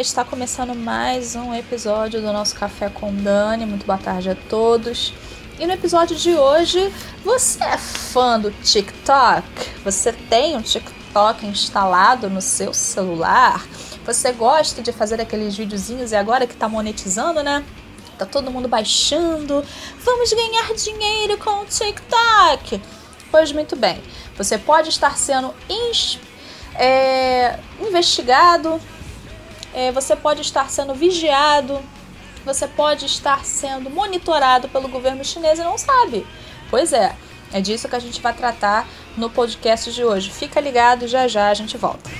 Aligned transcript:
Está 0.00 0.24
começando 0.24 0.74
mais 0.74 1.36
um 1.36 1.54
episódio 1.54 2.20
do 2.20 2.32
nosso 2.32 2.56
Café 2.56 2.88
com 2.88 3.14
Dani. 3.14 3.64
Muito 3.64 3.86
boa 3.86 3.96
tarde 3.96 4.28
a 4.28 4.34
todos. 4.34 5.14
E 5.58 5.66
no 5.66 5.72
episódio 5.72 6.16
de 6.16 6.34
hoje, 6.34 6.92
você 7.24 7.62
é 7.62 7.78
fã 7.78 8.40
do 8.40 8.50
TikTok? 8.50 9.46
Você 9.84 10.12
tem 10.12 10.56
um 10.56 10.62
TikTok 10.62 11.46
instalado 11.46 12.28
no 12.28 12.42
seu 12.42 12.74
celular? 12.74 13.64
Você 14.04 14.32
gosta 14.32 14.82
de 14.82 14.90
fazer 14.90 15.20
aqueles 15.20 15.56
videozinhos 15.56 16.10
e 16.10 16.16
agora 16.16 16.44
que 16.44 16.56
tá 16.56 16.68
monetizando, 16.68 17.40
né? 17.44 17.64
Tá 18.18 18.26
todo 18.26 18.50
mundo 18.50 18.66
baixando. 18.66 19.64
Vamos 20.00 20.32
ganhar 20.32 20.74
dinheiro 20.74 21.38
com 21.38 21.62
o 21.62 21.66
TikTok. 21.66 22.82
Pois 23.30 23.52
muito 23.52 23.76
bem, 23.76 24.02
você 24.36 24.58
pode 24.58 24.88
estar 24.88 25.16
sendo 25.16 25.54
é, 26.74 27.58
investigado, 27.80 28.80
é, 29.74 29.90
você 29.92 30.14
pode 30.14 30.40
estar 30.40 30.70
sendo 30.70 30.94
vigiado, 30.94 31.80
você 32.44 32.66
pode 32.66 33.06
estar 33.06 33.44
sendo 33.44 33.90
monitorado 33.90 34.68
pelo 34.68 34.88
governo 34.88 35.24
chinês 35.24 35.58
e 35.58 35.64
não 35.64 35.76
sabe. 35.76 36.26
Pois 36.70 36.92
é, 36.92 37.14
é 37.52 37.60
disso 37.60 37.88
que 37.88 37.96
a 37.96 38.00
gente 38.00 38.20
vai 38.20 38.32
tratar 38.32 38.86
no 39.16 39.28
podcast 39.28 39.92
de 39.92 40.04
hoje. 40.04 40.30
Fica 40.30 40.60
ligado, 40.60 41.08
já 41.08 41.26
já 41.26 41.48
a 41.48 41.54
gente 41.54 41.76
volta. 41.76 42.10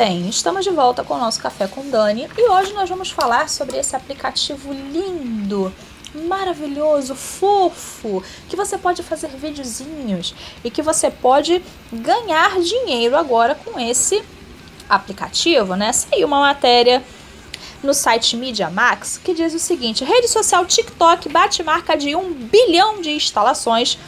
Bem, 0.00 0.30
estamos 0.30 0.64
de 0.64 0.70
volta 0.70 1.04
com 1.04 1.12
o 1.12 1.18
nosso 1.18 1.38
Café 1.42 1.66
com 1.66 1.90
Dani 1.90 2.26
e 2.34 2.48
hoje 2.48 2.72
nós 2.72 2.88
vamos 2.88 3.10
falar 3.10 3.50
sobre 3.50 3.76
esse 3.76 3.94
aplicativo 3.94 4.72
lindo, 4.72 5.70
maravilhoso, 6.26 7.14
fofo, 7.14 8.24
que 8.48 8.56
você 8.56 8.78
pode 8.78 9.02
fazer 9.02 9.28
videozinhos 9.28 10.34
e 10.64 10.70
que 10.70 10.80
você 10.80 11.10
pode 11.10 11.62
ganhar 11.92 12.58
dinheiro 12.62 13.14
agora 13.14 13.54
com 13.54 13.78
esse 13.78 14.24
aplicativo, 14.88 15.76
né? 15.76 15.92
Saiu 15.92 16.26
uma 16.26 16.40
matéria 16.40 17.04
no 17.82 17.92
site 17.92 18.38
Media 18.38 18.70
Max 18.70 19.20
que 19.22 19.34
diz 19.34 19.52
o 19.52 19.58
seguinte: 19.58 20.02
rede 20.02 20.28
social 20.28 20.64
TikTok 20.64 21.28
bate 21.28 21.62
marca 21.62 21.94
de 21.94 22.16
um 22.16 22.32
bilhão 22.32 23.02
de 23.02 23.10
instalações 23.10 23.98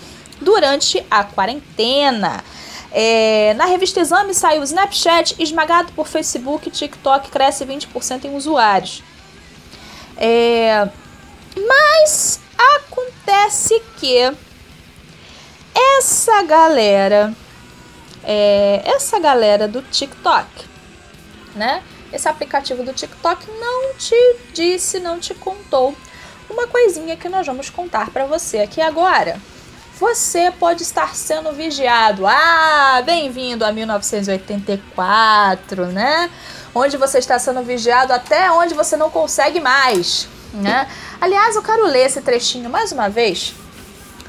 durante 0.41 1.04
a 1.10 1.22
quarentena. 1.22 2.42
É, 2.94 3.54
na 3.54 3.64
revista 3.64 4.00
Exame 4.00 4.34
saiu 4.34 4.60
o 4.60 4.64
Snapchat 4.64 5.34
esmagado 5.38 5.92
por 5.92 6.06
Facebook, 6.06 6.70
TikTok 6.70 7.30
cresce 7.30 7.64
20% 7.64 8.26
em 8.26 8.36
usuários. 8.36 9.03
É, 10.16 10.88
mas 11.56 12.38
acontece 12.76 13.82
que 13.97 14.19
essa 15.75 16.42
galera, 16.42 17.34
é, 18.22 18.82
essa 18.84 19.19
galera 19.19 19.66
do 19.66 19.80
TikTok, 19.80 20.47
né? 21.54 21.82
Esse 22.12 22.28
aplicativo 22.28 22.82
do 22.82 22.92
TikTok 22.92 23.50
não 23.59 23.94
te 23.94 24.36
disse, 24.53 25.00
não 25.00 25.19
te 25.19 25.32
contou 25.32 25.97
uma 26.50 26.66
coisinha 26.66 27.16
que 27.16 27.26
nós 27.30 27.47
vamos 27.47 27.70
contar 27.70 28.10
para 28.10 28.26
você 28.26 28.59
aqui 28.59 28.82
agora 28.82 29.41
você 29.98 30.50
pode 30.50 30.82
estar 30.82 31.14
sendo 31.14 31.53
vigiado. 31.53 32.26
Ah, 32.26 33.03
bem-vindo 33.04 33.64
a 33.64 33.72
1984, 33.72 35.86
né? 35.86 36.30
Onde 36.75 36.97
você 36.97 37.19
está 37.19 37.38
sendo 37.38 37.62
vigiado 37.62 38.12
até 38.12 38.50
onde 38.50 38.75
você 38.75 38.97
não 38.97 39.10
consegue 39.10 39.60
mais, 39.60 40.28
né? 40.54 40.88
Aliás, 41.20 41.56
eu 41.56 41.62
quero 41.62 41.86
ler 41.86 42.06
esse 42.06 42.22
trechinho 42.22 42.70
mais 42.70 42.92
uma 42.92 43.08
vez 43.08 43.54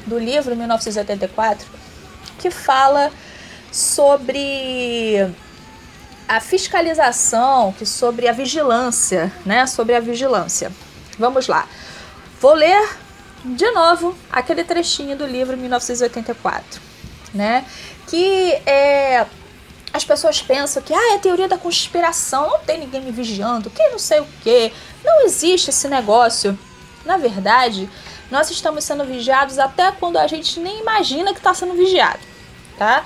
do 0.06 0.18
livro 0.18 0.54
1984, 0.54 1.66
que 2.38 2.50
fala 2.50 3.10
sobre 3.72 5.32
a 6.28 6.40
fiscalização, 6.40 7.72
que 7.72 7.86
sobre 7.86 8.28
a 8.28 8.32
vigilância, 8.32 9.32
né? 9.44 9.66
Sobre 9.66 9.94
a 9.94 10.00
vigilância. 10.00 10.70
Vamos 11.18 11.48
lá. 11.48 11.66
Vou 12.40 12.52
ler 12.52 13.03
de 13.44 13.70
novo, 13.72 14.16
aquele 14.32 14.64
trechinho 14.64 15.16
do 15.16 15.26
livro 15.26 15.56
1984, 15.56 16.80
né? 17.34 17.64
Que 18.08 18.52
é, 18.64 19.26
as 19.92 20.02
pessoas 20.02 20.40
pensam 20.40 20.82
que 20.82 20.94
ah, 20.94 21.14
é 21.14 21.18
teoria 21.18 21.46
da 21.46 21.58
conspiração, 21.58 22.48
não 22.48 22.60
tem 22.60 22.80
ninguém 22.80 23.02
me 23.02 23.12
vigiando, 23.12 23.68
que 23.68 23.86
não 23.88 23.98
sei 23.98 24.20
o 24.20 24.26
que, 24.42 24.72
não 25.04 25.26
existe 25.26 25.68
esse 25.68 25.86
negócio. 25.88 26.58
Na 27.04 27.18
verdade, 27.18 27.88
nós 28.30 28.50
estamos 28.50 28.82
sendo 28.82 29.04
vigiados 29.04 29.58
até 29.58 29.92
quando 29.92 30.16
a 30.16 30.26
gente 30.26 30.58
nem 30.58 30.80
imagina 30.80 31.32
que 31.32 31.38
está 31.38 31.52
sendo 31.52 31.74
vigiado, 31.74 32.20
tá? 32.78 33.04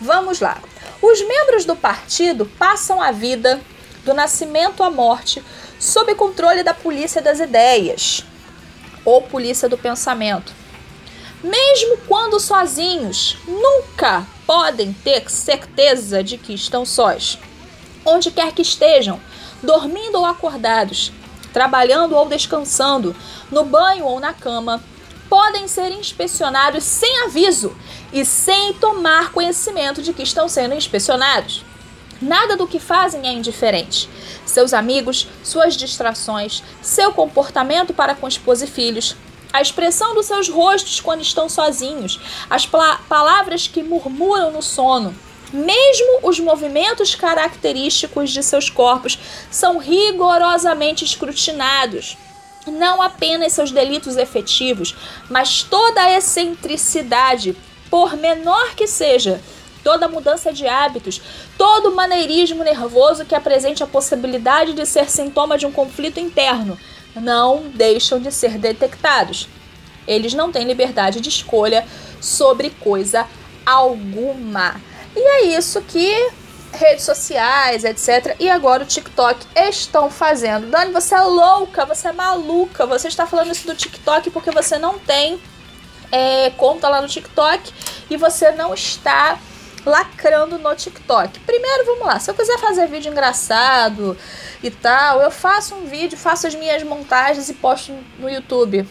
Vamos 0.00 0.38
lá. 0.38 0.58
Os 1.02 1.20
membros 1.26 1.64
do 1.64 1.74
partido 1.74 2.46
passam 2.56 3.02
a 3.02 3.10
vida 3.10 3.60
do 4.04 4.14
nascimento 4.14 4.84
à 4.84 4.90
morte 4.90 5.42
sob 5.78 6.14
controle 6.14 6.62
da 6.62 6.72
polícia 6.72 7.20
das 7.20 7.40
ideias, 7.40 8.24
ou 9.04 9.22
polícia 9.22 9.68
do 9.68 9.78
pensamento. 9.78 10.52
Mesmo 11.42 11.98
quando 12.06 12.38
sozinhos, 12.38 13.36
nunca 13.46 14.26
podem 14.46 14.92
ter 14.92 15.28
certeza 15.28 16.22
de 16.22 16.38
que 16.38 16.54
estão 16.54 16.84
sós. 16.84 17.38
Onde 18.04 18.30
quer 18.30 18.52
que 18.52 18.62
estejam, 18.62 19.20
dormindo 19.62 20.18
ou 20.18 20.24
acordados, 20.24 21.12
trabalhando 21.52 22.16
ou 22.16 22.28
descansando, 22.28 23.14
no 23.50 23.64
banho 23.64 24.04
ou 24.04 24.20
na 24.20 24.32
cama, 24.32 24.82
podem 25.28 25.66
ser 25.66 25.90
inspecionados 25.90 26.84
sem 26.84 27.24
aviso 27.24 27.76
e 28.12 28.24
sem 28.24 28.74
tomar 28.74 29.32
conhecimento 29.32 30.02
de 30.02 30.12
que 30.12 30.22
estão 30.22 30.48
sendo 30.48 30.74
inspecionados. 30.74 31.64
Nada 32.22 32.56
do 32.56 32.68
que 32.68 32.78
fazem 32.78 33.26
é 33.26 33.32
indiferente. 33.32 34.08
Seus 34.46 34.72
amigos, 34.72 35.26
suas 35.42 35.76
distrações, 35.76 36.62
seu 36.80 37.12
comportamento 37.12 37.92
para 37.92 38.14
com 38.14 38.28
esposa 38.28 38.64
e 38.64 38.68
filhos, 38.68 39.16
a 39.52 39.60
expressão 39.60 40.14
dos 40.14 40.26
seus 40.26 40.48
rostos 40.48 41.00
quando 41.00 41.20
estão 41.20 41.48
sozinhos, 41.48 42.20
as 42.48 42.64
palavras 42.64 43.66
que 43.66 43.82
murmuram 43.82 44.52
no 44.52 44.62
sono. 44.62 45.12
Mesmo 45.52 46.20
os 46.22 46.38
movimentos 46.38 47.14
característicos 47.16 48.30
de 48.30 48.42
seus 48.42 48.70
corpos 48.70 49.18
são 49.50 49.78
rigorosamente 49.78 51.04
escrutinados. 51.04 52.16
Não 52.68 53.02
apenas 53.02 53.52
seus 53.52 53.72
delitos 53.72 54.16
efetivos, 54.16 54.94
mas 55.28 55.64
toda 55.64 56.00
a 56.00 56.16
excentricidade, 56.16 57.56
por 57.90 58.16
menor 58.16 58.76
que 58.76 58.86
seja, 58.86 59.42
toda 59.82 60.08
mudança 60.08 60.52
de 60.52 60.66
hábitos, 60.66 61.20
todo 61.58 61.94
maneirismo 61.94 62.64
nervoso 62.64 63.24
que 63.24 63.34
apresente 63.34 63.82
a 63.82 63.86
possibilidade 63.86 64.72
de 64.72 64.86
ser 64.86 65.10
sintoma 65.10 65.58
de 65.58 65.66
um 65.66 65.72
conflito 65.72 66.20
interno, 66.20 66.78
não 67.14 67.62
deixam 67.74 68.18
de 68.20 68.30
ser 68.32 68.58
detectados. 68.58 69.48
Eles 70.06 70.34
não 70.34 70.50
têm 70.50 70.64
liberdade 70.64 71.20
de 71.20 71.28
escolha 71.28 71.86
sobre 72.20 72.70
coisa 72.70 73.26
alguma. 73.64 74.80
E 75.14 75.20
é 75.20 75.56
isso 75.56 75.80
que 75.82 76.30
redes 76.72 77.04
sociais, 77.04 77.84
etc. 77.84 78.34
E 78.40 78.48
agora 78.48 78.82
o 78.82 78.86
TikTok 78.86 79.46
estão 79.54 80.10
fazendo. 80.10 80.68
Dani, 80.68 80.92
você 80.92 81.14
é 81.14 81.20
louca, 81.20 81.84
você 81.84 82.08
é 82.08 82.12
maluca, 82.12 82.86
você 82.86 83.08
está 83.08 83.26
falando 83.26 83.52
isso 83.52 83.66
do 83.66 83.74
TikTok 83.74 84.30
porque 84.30 84.50
você 84.50 84.78
não 84.78 84.98
tem 84.98 85.40
é, 86.10 86.50
conta 86.50 86.88
lá 86.88 87.00
no 87.00 87.08
TikTok 87.08 87.72
e 88.10 88.16
você 88.16 88.52
não 88.52 88.74
está 88.74 89.38
lacrando 89.84 90.58
no 90.58 90.74
TikTok. 90.74 91.40
Primeiro, 91.40 91.84
vamos 91.86 92.06
lá. 92.06 92.18
Se 92.18 92.30
eu 92.30 92.34
quiser 92.34 92.58
fazer 92.58 92.86
vídeo 92.86 93.10
engraçado 93.10 94.16
e 94.62 94.70
tal, 94.70 95.20
eu 95.20 95.30
faço 95.30 95.74
um 95.74 95.86
vídeo, 95.86 96.16
faço 96.16 96.46
as 96.46 96.54
minhas 96.54 96.82
montagens 96.82 97.48
e 97.48 97.54
posto 97.54 97.92
no 98.18 98.28
YouTube. 98.28 98.86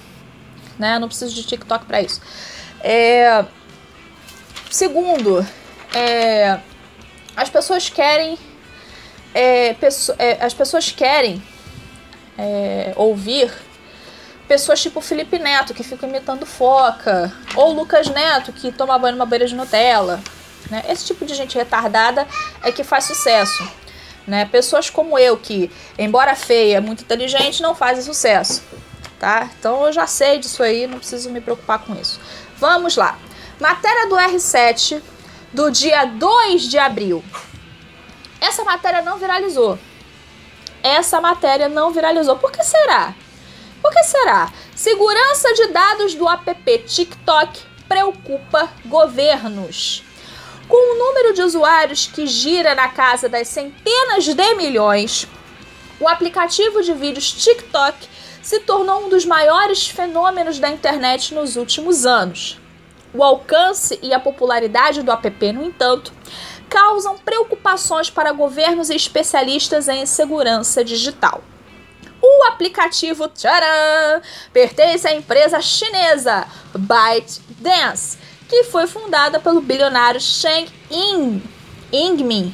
Né? 0.77 0.99
Não 0.99 1.07
preciso 1.07 1.33
de 1.33 1.43
TikTok 1.43 1.85
para 1.85 2.01
isso. 2.01 2.21
É... 2.81 3.45
Segundo, 4.69 5.45
é... 5.93 6.59
as 7.35 7.49
pessoas 7.49 7.89
querem. 7.89 8.37
É. 9.33 9.75
É, 10.19 10.45
as 10.45 10.53
pessoas 10.53 10.91
querem 10.91 11.41
é, 12.37 12.91
ouvir 12.97 13.49
pessoas 14.51 14.81
tipo 14.81 14.99
Felipe 14.99 15.39
Neto, 15.39 15.73
que 15.73 15.81
fica 15.81 16.05
imitando 16.05 16.45
foca, 16.45 17.31
ou 17.55 17.71
Lucas 17.71 18.09
Neto, 18.09 18.51
que 18.51 18.69
toma 18.69 18.99
banho 18.99 19.15
numa 19.15 19.25
beira 19.25 19.45
de 19.47 19.55
Nutella. 19.55 20.19
Né? 20.71 20.85
Esse 20.87 21.05
tipo 21.05 21.25
de 21.25 21.35
gente 21.35 21.57
retardada 21.57 22.25
é 22.63 22.71
que 22.71 22.83
faz 22.83 23.03
sucesso. 23.03 23.69
Né? 24.25 24.45
Pessoas 24.45 24.89
como 24.89 25.19
eu, 25.19 25.35
que, 25.35 25.69
embora 25.99 26.33
feia, 26.33 26.79
muito 26.79 27.03
inteligente, 27.03 27.61
não 27.61 27.75
fazem 27.75 28.01
sucesso. 28.01 28.63
Tá? 29.19 29.49
Então 29.59 29.85
eu 29.85 29.91
já 29.93 30.07
sei 30.07 30.39
disso 30.39 30.63
aí, 30.63 30.87
não 30.87 30.97
preciso 30.97 31.29
me 31.29 31.41
preocupar 31.41 31.79
com 31.79 31.93
isso. 31.99 32.19
Vamos 32.57 32.95
lá. 32.95 33.19
Matéria 33.59 34.07
do 34.07 34.15
R7 34.15 35.01
do 35.53 35.69
dia 35.69 36.05
2 36.05 36.63
de 36.63 36.79
abril. 36.79 37.23
Essa 38.39 38.63
matéria 38.63 39.01
não 39.01 39.17
viralizou. 39.17 39.77
Essa 40.81 41.21
matéria 41.21 41.69
não 41.69 41.91
viralizou. 41.91 42.37
Por 42.37 42.51
que 42.51 42.63
será? 42.63 43.13
Por 43.81 43.91
que 43.91 44.03
será? 44.03 44.51
Segurança 44.75 45.53
de 45.53 45.67
dados 45.67 46.15
do 46.15 46.27
app 46.27 46.77
TikTok 46.79 47.61
preocupa 47.87 48.69
governos. 48.85 50.03
Com 50.71 50.93
o 50.93 50.97
número 50.97 51.33
de 51.33 51.41
usuários 51.41 52.07
que 52.07 52.25
gira 52.25 52.73
na 52.73 52.87
casa 52.87 53.27
das 53.27 53.49
centenas 53.49 54.23
de 54.23 54.55
milhões, 54.55 55.27
o 55.99 56.07
aplicativo 56.07 56.81
de 56.81 56.93
vídeos 56.93 57.29
TikTok 57.29 58.07
se 58.41 58.61
tornou 58.61 59.03
um 59.03 59.09
dos 59.09 59.25
maiores 59.25 59.89
fenômenos 59.89 60.59
da 60.59 60.69
internet 60.69 61.33
nos 61.33 61.57
últimos 61.57 62.05
anos. 62.05 62.57
O 63.13 63.21
alcance 63.21 63.99
e 64.01 64.13
a 64.13 64.19
popularidade 64.21 65.03
do 65.03 65.11
app, 65.11 65.51
no 65.51 65.65
entanto, 65.65 66.13
causam 66.69 67.17
preocupações 67.17 68.09
para 68.09 68.31
governos 68.31 68.89
e 68.89 68.95
especialistas 68.95 69.89
em 69.89 70.05
segurança 70.05 70.85
digital. 70.85 71.43
O 72.21 72.45
aplicativo 72.45 73.27
tcharam, 73.27 74.21
pertence 74.53 75.05
à 75.05 75.13
empresa 75.13 75.59
chinesa 75.59 76.47
ByteDance, 76.73 78.30
que 78.51 78.65
foi 78.65 78.85
fundada 78.85 79.39
pelo 79.39 79.61
bilionário 79.61 80.19
Sheng 80.19 80.67
Ying, 80.91 81.41
Yingmin. 81.93 82.53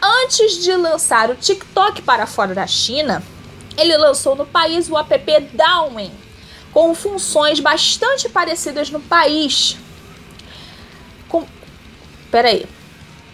Antes 0.00 0.62
de 0.62 0.72
lançar 0.76 1.30
o 1.30 1.34
TikTok 1.34 2.02
para 2.02 2.28
fora 2.28 2.54
da 2.54 2.64
China, 2.64 3.20
ele 3.76 3.96
lançou 3.96 4.36
no 4.36 4.46
país 4.46 4.88
o 4.88 4.96
app 4.96 5.50
Douyin, 5.52 6.12
com 6.72 6.94
funções 6.94 7.58
bastante 7.58 8.28
parecidas 8.28 8.88
no 8.88 9.00
país. 9.00 9.76
Com... 11.28 11.44
Peraí. 12.30 12.64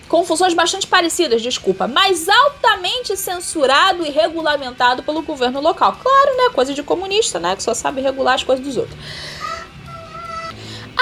Com 0.08 0.24
funções 0.24 0.54
bastante 0.54 0.86
parecidas, 0.86 1.42
desculpa, 1.42 1.86
mas 1.86 2.26
altamente 2.26 3.18
censurado 3.18 4.06
e 4.06 4.08
regulamentado 4.08 5.02
pelo 5.02 5.20
governo 5.20 5.60
local. 5.60 5.94
Claro, 6.02 6.36
né? 6.38 6.54
Coisa 6.54 6.72
de 6.72 6.82
comunista, 6.82 7.38
né? 7.38 7.54
Que 7.54 7.62
só 7.62 7.74
sabe 7.74 8.00
regular 8.00 8.36
as 8.36 8.44
coisas 8.44 8.64
dos 8.64 8.78
outros. 8.78 8.98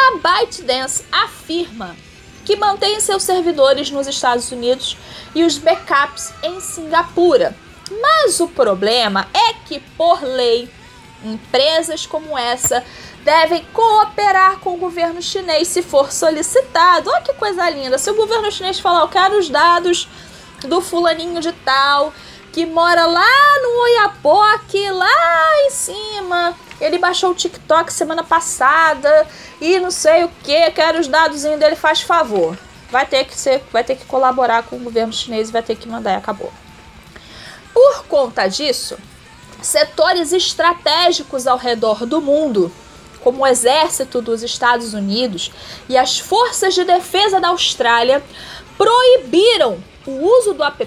A 0.00 0.16
ByteDance 0.16 1.04
afirma 1.10 1.96
que 2.44 2.56
mantém 2.56 3.00
seus 3.00 3.24
servidores 3.24 3.90
nos 3.90 4.06
Estados 4.06 4.50
Unidos 4.52 4.96
e 5.34 5.44
os 5.44 5.58
backups 5.58 6.32
em 6.42 6.60
Singapura. 6.60 7.54
Mas 7.90 8.38
o 8.38 8.48
problema 8.48 9.28
é 9.34 9.54
que, 9.66 9.80
por 9.96 10.22
lei, 10.22 10.70
empresas 11.24 12.06
como 12.06 12.38
essa 12.38 12.84
devem 13.24 13.64
cooperar 13.72 14.60
com 14.60 14.74
o 14.74 14.78
governo 14.78 15.20
chinês 15.20 15.68
se 15.68 15.82
for 15.82 16.12
solicitado. 16.12 17.10
Olha 17.10 17.22
que 17.22 17.34
coisa 17.34 17.68
linda! 17.68 17.98
Se 17.98 18.10
o 18.10 18.14
governo 18.14 18.50
chinês 18.52 18.78
falar, 18.78 19.00
eu 19.00 19.08
quero 19.08 19.38
os 19.38 19.48
dados 19.48 20.08
do 20.62 20.80
fulaninho 20.80 21.40
de 21.40 21.52
tal, 21.52 22.12
que 22.52 22.64
mora 22.64 23.04
lá 23.04 23.60
no 23.62 23.82
Oiapoque, 23.82 24.77
ele 26.80 26.98
baixou 26.98 27.30
o 27.30 27.34
TikTok 27.34 27.92
semana 27.92 28.22
passada 28.22 29.26
e 29.60 29.78
não 29.78 29.90
sei 29.90 30.24
o 30.24 30.28
que, 30.42 30.70
quero 30.70 30.98
os 31.00 31.08
dados 31.08 31.42
dele, 31.42 31.76
faz 31.76 32.00
favor. 32.00 32.56
Vai 32.90 33.04
ter 33.06 33.24
que 33.24 33.38
ser, 33.38 33.62
vai 33.72 33.84
ter 33.84 33.96
que 33.96 34.04
colaborar 34.04 34.62
com 34.62 34.76
o 34.76 34.80
governo 34.80 35.12
chinês, 35.12 35.50
vai 35.50 35.62
ter 35.62 35.76
que 35.76 35.88
mandar 35.88 36.12
e 36.12 36.16
acabou. 36.16 36.52
Por 37.74 38.04
conta 38.06 38.46
disso, 38.48 38.98
setores 39.60 40.32
estratégicos 40.32 41.46
ao 41.46 41.58
redor 41.58 42.06
do 42.06 42.20
mundo, 42.20 42.72
como 43.20 43.42
o 43.42 43.46
exército 43.46 44.22
dos 44.22 44.42
Estados 44.42 44.94
Unidos 44.94 45.50
e 45.88 45.96
as 45.96 46.18
forças 46.18 46.74
de 46.74 46.84
defesa 46.84 47.40
da 47.40 47.48
Austrália, 47.48 48.22
proibiram 48.76 49.82
o 50.06 50.12
uso 50.12 50.54
do 50.54 50.64
app 50.64 50.86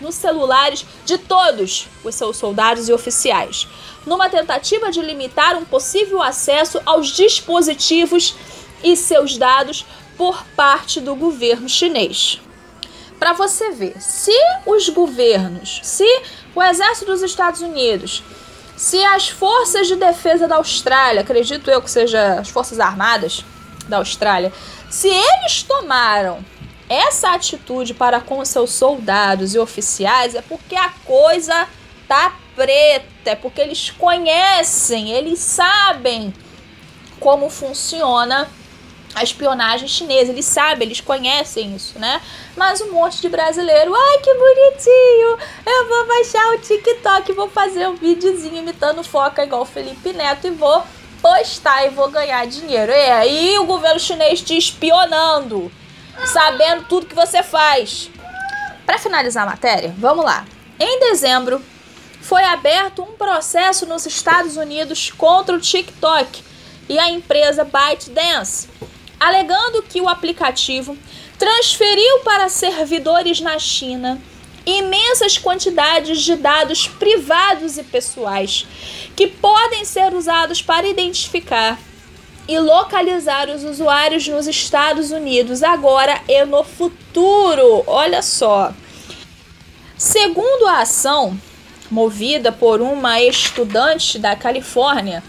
nos 0.00 0.14
celulares 0.14 0.84
de 1.04 1.18
todos 1.18 1.88
os 2.04 2.14
seus 2.14 2.36
soldados 2.36 2.88
e 2.88 2.92
oficiais, 2.92 3.66
numa 4.06 4.28
tentativa 4.28 4.90
de 4.90 5.02
limitar 5.02 5.56
um 5.56 5.64
possível 5.64 6.22
acesso 6.22 6.80
aos 6.86 7.08
dispositivos 7.08 8.34
e 8.82 8.96
seus 8.96 9.36
dados 9.36 9.84
por 10.16 10.44
parte 10.56 11.00
do 11.00 11.14
governo 11.14 11.68
chinês. 11.68 12.40
Para 13.18 13.32
você 13.32 13.72
ver, 13.72 14.00
se 14.00 14.32
os 14.64 14.88
governos, 14.88 15.80
se 15.82 16.06
o 16.54 16.62
exército 16.62 17.10
dos 17.10 17.22
Estados 17.22 17.60
Unidos, 17.60 18.22
se 18.76 19.02
as 19.04 19.28
forças 19.28 19.88
de 19.88 19.96
defesa 19.96 20.46
da 20.46 20.56
Austrália, 20.56 21.22
acredito 21.22 21.68
eu 21.68 21.82
que 21.82 21.90
seja 21.90 22.34
as 22.34 22.48
forças 22.48 22.78
armadas 22.78 23.44
da 23.88 23.96
Austrália, 23.96 24.52
se 24.88 25.08
eles 25.08 25.64
tomaram 25.64 26.44
essa 26.88 27.32
atitude 27.34 27.94
para 27.94 28.20
com 28.20 28.44
seus 28.44 28.70
soldados 28.70 29.54
e 29.54 29.58
oficiais 29.58 30.34
é 30.34 30.42
porque 30.42 30.74
a 30.74 30.90
coisa 31.04 31.68
tá 32.06 32.34
preta, 32.56 33.30
é 33.30 33.34
porque 33.34 33.60
eles 33.60 33.90
conhecem, 33.90 35.10
eles 35.10 35.38
sabem 35.38 36.32
como 37.20 37.50
funciona 37.50 38.48
a 39.14 39.22
espionagem 39.22 39.88
chinesa, 39.88 40.30
eles 40.30 40.44
sabem, 40.44 40.86
eles 40.86 41.00
conhecem 41.00 41.74
isso, 41.74 41.98
né? 41.98 42.20
Mas 42.56 42.80
um 42.80 42.92
monte 42.92 43.20
de 43.20 43.28
brasileiro, 43.28 43.94
ai 43.94 44.18
que 44.18 44.32
bonitinho, 44.34 45.38
eu 45.66 45.88
vou 45.88 46.06
baixar 46.06 46.54
o 46.54 46.58
TikTok, 46.58 47.32
vou 47.32 47.48
fazer 47.48 47.88
um 47.88 47.96
videozinho 47.96 48.56
imitando 48.56 49.02
foca 49.02 49.44
igual 49.44 49.64
Felipe 49.64 50.12
Neto 50.12 50.46
e 50.46 50.50
vou 50.50 50.84
postar 51.20 51.86
e 51.86 51.90
vou 51.90 52.08
ganhar 52.10 52.46
dinheiro. 52.46 52.92
E 52.92 53.10
aí 53.10 53.58
o 53.58 53.64
governo 53.64 53.98
chinês 53.98 54.40
te 54.40 54.56
espionando 54.56 55.70
sabendo 56.26 56.84
tudo 56.84 57.06
que 57.06 57.14
você 57.14 57.42
faz. 57.42 58.10
Para 58.84 58.98
finalizar 58.98 59.46
a 59.46 59.50
matéria, 59.50 59.94
vamos 59.98 60.24
lá. 60.24 60.44
Em 60.78 61.00
dezembro, 61.00 61.62
foi 62.20 62.42
aberto 62.44 63.02
um 63.02 63.12
processo 63.12 63.86
nos 63.86 64.06
Estados 64.06 64.56
Unidos 64.56 65.10
contra 65.10 65.54
o 65.56 65.60
TikTok 65.60 66.42
e 66.88 66.98
a 66.98 67.10
empresa 67.10 67.64
ByteDance, 67.64 68.68
alegando 69.18 69.82
que 69.82 70.00
o 70.00 70.08
aplicativo 70.08 70.96
transferiu 71.38 72.20
para 72.20 72.48
servidores 72.48 73.40
na 73.40 73.58
China 73.58 74.20
imensas 74.66 75.38
quantidades 75.38 76.20
de 76.20 76.36
dados 76.36 76.86
privados 76.86 77.78
e 77.78 77.82
pessoais 77.82 78.66
que 79.16 79.26
podem 79.26 79.84
ser 79.84 80.12
usados 80.12 80.60
para 80.60 80.86
identificar 80.86 81.78
e 82.48 82.58
localizar 82.58 83.50
os 83.50 83.62
usuários 83.62 84.26
nos 84.26 84.48
Estados 84.48 85.10
Unidos 85.10 85.62
agora 85.62 86.20
e 86.26 86.44
no 86.46 86.64
futuro. 86.64 87.84
Olha 87.86 88.22
só. 88.22 88.72
Segundo 89.98 90.66
a 90.66 90.80
ação 90.80 91.38
movida 91.90 92.50
por 92.50 92.80
uma 92.80 93.20
estudante 93.20 94.18
da 94.18 94.34
Califórnia, 94.34 95.22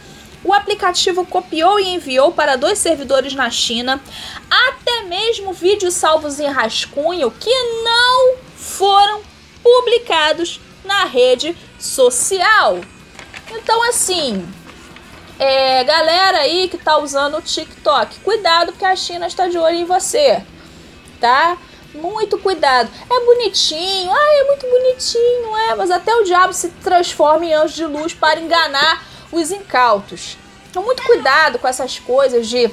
o 0.43 0.53
aplicativo 0.53 1.25
copiou 1.25 1.79
e 1.79 1.89
enviou 1.89 2.31
para 2.31 2.55
dois 2.55 2.79
servidores 2.79 3.33
na 3.33 3.49
China 3.49 4.01
até 4.49 5.03
mesmo 5.03 5.51
vídeos 5.51 5.95
salvos 5.95 6.39
em 6.39 6.47
rascunho 6.47 7.29
que 7.31 7.53
não 7.83 8.35
foram 8.55 9.21
publicados 9.61 10.61
na 10.85 11.03
rede 11.03 11.55
social. 11.77 12.79
Então, 13.51 13.83
assim, 13.89 14.47
é, 15.39 15.86
galera 15.86 16.39
aí 16.39 16.67
que 16.67 16.77
tá 16.77 16.98
usando 16.98 17.38
o 17.38 17.41
TikTok, 17.41 18.19
cuidado 18.19 18.74
porque 18.74 18.84
a 18.84 18.96
China 18.96 19.25
está 19.25 19.48
de 19.48 19.58
olho 19.58 19.77
em 19.77 19.86
você, 19.86 20.43
tá? 21.19 21.58
Muito 21.93 22.38
cuidado. 22.38 22.91
É 23.10 23.25
bonitinho, 23.25 24.12
ah, 24.12 24.34
é 24.34 24.43
muito 24.43 24.67
bonitinho, 24.67 25.58
é, 25.58 25.75
mas 25.75 25.89
até 25.89 26.13
o 26.13 26.25
diabo 26.25 26.53
se 26.53 26.67
transforma 26.84 27.46
em 27.46 27.53
anjo 27.53 27.74
de 27.74 27.86
luz 27.86 28.13
para 28.13 28.39
enganar 28.39 29.03
os 29.31 29.50
incautos. 29.50 30.38
Então, 30.69 30.84
muito 30.84 31.01
cuidado 31.03 31.58
com 31.58 31.67
essas 31.67 31.98
coisas 31.98 32.48
de 32.48 32.69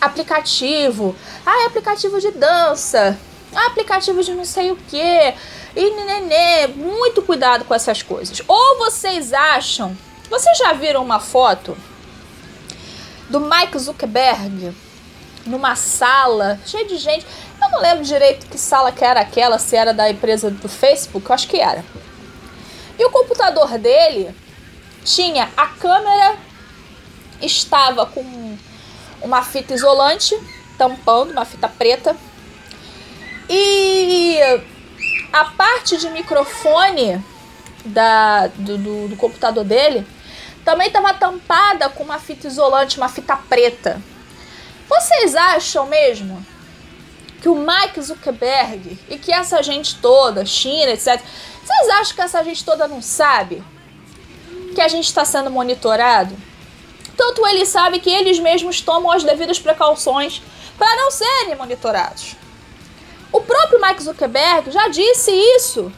aplicativo. 0.00 1.16
Ah, 1.44 1.62
é 1.62 1.66
aplicativo 1.66 2.20
de 2.20 2.30
dança. 2.30 3.18
Aplicativo 3.54 4.22
de 4.22 4.32
não 4.32 4.44
sei 4.44 4.70
o 4.70 4.76
que. 4.76 5.34
E 5.76 5.90
nenê, 5.90 6.68
muito 6.68 7.20
cuidado 7.22 7.64
com 7.64 7.74
essas 7.74 8.02
coisas. 8.02 8.40
Ou 8.46 8.78
vocês 8.78 9.32
acham. 9.32 9.96
Vocês 10.30 10.56
já 10.56 10.72
viram 10.72 11.02
uma 11.02 11.20
foto 11.20 11.76
do 13.28 13.40
Mike 13.40 13.78
Zuckerberg 13.78 14.74
numa 15.46 15.76
sala 15.76 16.58
cheia 16.66 16.84
de 16.84 16.96
gente? 16.96 17.26
Eu 17.60 17.70
não 17.70 17.80
lembro 17.80 18.04
direito 18.04 18.46
que 18.46 18.58
sala 18.58 18.92
que 18.92 19.04
era 19.04 19.20
aquela, 19.20 19.58
se 19.58 19.76
era 19.76 19.92
da 19.92 20.10
empresa 20.10 20.50
do 20.50 20.68
Facebook, 20.68 21.28
eu 21.28 21.34
acho 21.34 21.48
que 21.48 21.60
era. 21.60 21.84
E 22.98 23.04
o 23.04 23.10
computador 23.10 23.78
dele 23.78 24.34
tinha 25.04 25.50
a 25.56 25.66
câmera 25.66 26.36
estava 27.40 28.06
com 28.06 28.56
uma 29.20 29.42
fita 29.42 29.74
isolante 29.74 30.38
tampando, 30.78 31.32
uma 31.32 31.44
fita 31.44 31.68
preta. 31.68 32.16
E 33.48 34.38
a 35.32 35.44
parte 35.46 35.96
de 35.98 36.08
microfone 36.10 37.22
da, 37.84 38.46
do, 38.48 38.78
do, 38.78 39.08
do 39.08 39.16
computador 39.16 39.64
dele 39.64 40.06
também 40.64 40.86
estava 40.86 41.12
tampada 41.12 41.88
com 41.88 42.02
uma 42.02 42.18
fita 42.18 42.46
isolante, 42.46 42.96
uma 42.96 43.08
fita 43.08 43.36
preta. 43.36 44.00
Vocês 44.88 45.34
acham 45.36 45.86
mesmo 45.86 46.44
que 47.40 47.48
o 47.48 47.54
Mike 47.54 48.00
Zuckerberg 48.00 48.98
e 49.08 49.18
que 49.18 49.32
essa 49.32 49.62
gente 49.62 49.96
toda, 49.96 50.46
China, 50.46 50.92
etc., 50.92 51.20
vocês 51.62 51.88
acham 52.00 52.14
que 52.14 52.22
essa 52.22 52.42
gente 52.42 52.64
toda 52.64 52.88
não 52.88 53.02
sabe 53.02 53.62
que 54.74 54.80
a 54.80 54.88
gente 54.88 55.06
está 55.06 55.24
sendo 55.24 55.50
monitorado? 55.50 56.36
Tanto 57.16 57.46
eles 57.46 57.68
sabem 57.68 58.00
que 58.00 58.10
eles 58.10 58.38
mesmos 58.38 58.80
tomam 58.80 59.12
as 59.12 59.22
devidas 59.22 59.58
precauções 59.58 60.42
para 60.78 60.96
não 60.96 61.10
serem 61.10 61.54
monitorados. 61.56 62.34
O 63.30 63.40
próprio 63.40 63.80
Mike 63.80 64.02
Zuckerberg 64.02 64.70
já 64.70 64.88
disse 64.88 65.30
isso 65.30 65.92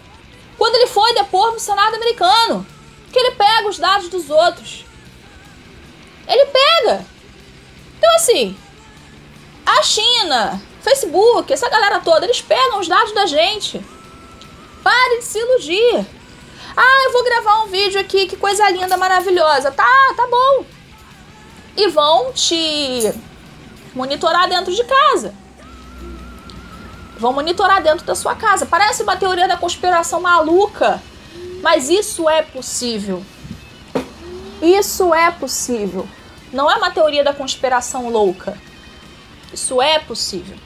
quando 0.58 0.75
ele 0.75 0.87
foi 0.87 1.14
depor 1.14 1.52
no 1.52 1.61
Senado 1.61 1.94
americano, 1.94 2.66
que 3.12 3.18
ele 3.18 3.32
pega 3.32 3.68
os 3.68 3.78
dados 3.78 4.08
dos 4.08 4.30
outros. 4.30 4.84
Ele 6.26 6.46
pega. 6.46 7.04
Então 7.96 8.14
assim, 8.16 8.56
a 9.64 9.82
China, 9.82 10.60
Facebook, 10.82 11.52
essa 11.52 11.68
galera 11.68 12.00
toda, 12.00 12.26
eles 12.26 12.40
pegam 12.40 12.80
os 12.80 12.88
dados 12.88 13.12
da 13.12 13.26
gente. 13.26 13.84
Pare 14.82 15.18
de 15.18 15.25
se 15.25 15.38
iludir. 15.38 16.06
Ah, 16.76 17.04
eu 17.04 17.12
vou 17.12 17.25
gravar 17.25 17.62
um 17.64 17.68
vídeo 17.68 18.00
aqui, 18.00 18.26
que 18.26 18.36
coisa 18.36 18.68
linda, 18.70 18.96
maravilhosa. 18.96 19.70
Tá, 19.70 20.14
tá 20.16 20.26
bom 20.28 20.76
e 21.76 21.88
vão 21.88 22.32
te 22.32 23.12
monitorar 23.94 24.48
dentro 24.48 24.75
de 24.75 24.82
casa. 24.82 25.34
Vão 27.18 27.32
monitorar 27.32 27.82
dentro 27.82 28.04
da 28.04 28.14
sua 28.14 28.34
casa. 28.34 28.66
Parece 28.66 29.02
uma 29.02 29.16
teoria 29.16 29.46
da 29.46 29.56
conspiração 29.56 30.20
maluca, 30.20 31.02
mas 31.66 31.90
isso 31.90 32.28
é 32.28 32.42
possível. 32.42 33.25
Isso 34.62 35.12
é 35.12 35.32
possível. 35.32 36.08
Não 36.52 36.70
é 36.70 36.76
uma 36.76 36.92
teoria 36.92 37.25
da 37.25 37.35
conspiração 37.35 38.08
louca. 38.08 38.56
Isso 39.52 39.82
é 39.82 39.99
possível. 39.99 40.56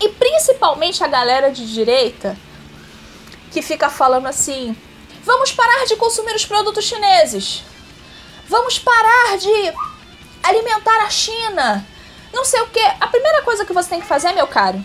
E 0.00 0.10
principalmente 0.10 1.02
a 1.02 1.08
galera 1.08 1.50
de 1.50 1.66
direita 1.66 2.38
que 3.50 3.60
fica 3.60 3.90
falando 3.90 4.26
assim: 4.28 4.76
vamos 5.24 5.50
parar 5.50 5.86
de 5.86 5.96
consumir 5.96 6.36
os 6.36 6.46
produtos 6.46 6.84
chineses. 6.84 7.64
Vamos 8.46 8.78
parar 8.78 9.36
de 9.38 9.74
alimentar 10.40 11.04
a 11.04 11.10
China, 11.10 11.84
não 12.32 12.44
sei 12.44 12.60
o 12.60 12.68
que. 12.68 12.84
A 13.00 13.08
primeira 13.08 13.42
coisa 13.42 13.64
que 13.64 13.72
você 13.72 13.88
tem 13.88 14.00
que 14.00 14.06
fazer, 14.06 14.30
meu 14.34 14.46
caro, 14.46 14.80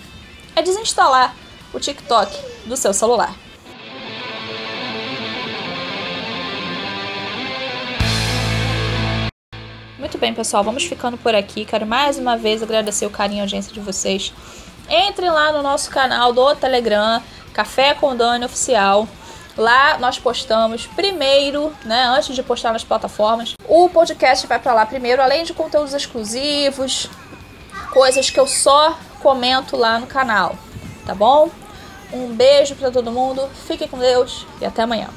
é 0.55 0.63
desinstalar 0.63 1.35
o 1.71 1.79
TikTok 1.79 2.35
do 2.65 2.75
seu 2.75 2.91
celular. 2.91 3.35
Muito 9.97 10.19
bem, 10.19 10.31
pessoal, 10.31 10.63
vamos 10.63 10.83
ficando 10.83 11.17
por 11.17 11.33
aqui. 11.33 11.65
Quero 11.65 11.87
mais 11.87 12.19
uma 12.19 12.37
vez 12.37 12.61
agradecer 12.61 13.07
o 13.07 13.09
carinho 13.09 13.39
e 13.39 13.41
a 13.41 13.43
audiência 13.45 13.73
de 13.73 13.79
vocês. 13.79 14.31
Entrem 14.87 15.31
lá 15.31 15.51
no 15.51 15.63
nosso 15.63 15.89
canal 15.89 16.31
do 16.31 16.55
Telegram, 16.55 17.19
Café 17.51 17.95
com 17.95 18.15
Dani 18.15 18.45
Oficial. 18.45 19.07
Lá 19.57 19.97
nós 19.97 20.19
postamos 20.19 20.85
primeiro, 20.85 21.73
né, 21.83 22.03
antes 22.03 22.35
de 22.35 22.43
postar 22.43 22.73
nas 22.73 22.83
plataformas. 22.83 23.55
O 23.67 23.89
podcast 23.89 24.45
vai 24.45 24.59
para 24.59 24.71
lá 24.71 24.85
primeiro, 24.85 25.19
além 25.19 25.43
de 25.43 25.55
conteúdos 25.55 25.95
exclusivos, 25.95 27.09
coisas 27.91 28.29
que 28.29 28.39
eu 28.39 28.45
só 28.45 28.95
comento 29.19 29.75
lá 29.75 29.97
no 29.97 30.05
canal, 30.05 30.55
tá 31.07 31.15
bom? 31.15 31.49
Um 32.13 32.35
beijo 32.35 32.75
para 32.75 32.91
todo 32.91 33.11
mundo, 33.11 33.49
fiquem 33.65 33.87
com 33.87 33.97
Deus 33.97 34.45
e 34.61 34.65
até 34.65 34.83
amanhã. 34.83 35.09